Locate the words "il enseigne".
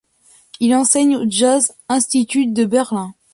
0.59-1.15